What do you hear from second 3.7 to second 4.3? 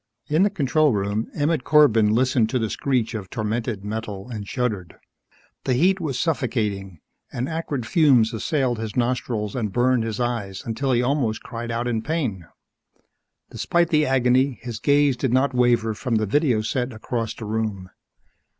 metal